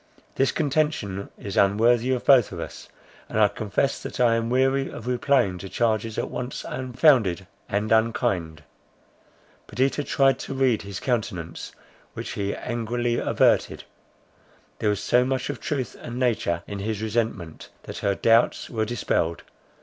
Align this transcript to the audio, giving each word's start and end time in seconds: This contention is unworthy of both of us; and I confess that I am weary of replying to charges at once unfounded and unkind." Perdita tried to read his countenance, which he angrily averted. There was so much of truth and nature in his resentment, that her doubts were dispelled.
This 0.33 0.51
contention 0.51 1.29
is 1.37 1.55
unworthy 1.55 2.09
of 2.11 2.25
both 2.25 2.51
of 2.51 2.59
us; 2.59 2.89
and 3.29 3.39
I 3.39 3.47
confess 3.47 4.01
that 4.01 4.19
I 4.19 4.33
am 4.33 4.49
weary 4.49 4.89
of 4.89 5.05
replying 5.05 5.59
to 5.59 5.69
charges 5.69 6.17
at 6.17 6.31
once 6.31 6.65
unfounded 6.67 7.45
and 7.69 7.91
unkind." 7.91 8.63
Perdita 9.67 10.03
tried 10.03 10.39
to 10.39 10.55
read 10.55 10.81
his 10.81 10.99
countenance, 10.99 11.71
which 12.15 12.31
he 12.31 12.55
angrily 12.55 13.17
averted. 13.19 13.83
There 14.79 14.89
was 14.89 15.03
so 15.03 15.23
much 15.23 15.51
of 15.51 15.59
truth 15.59 15.95
and 16.01 16.17
nature 16.17 16.63
in 16.65 16.79
his 16.79 16.99
resentment, 17.03 17.69
that 17.83 17.99
her 17.99 18.15
doubts 18.15 18.71
were 18.71 18.85
dispelled. 18.85 19.43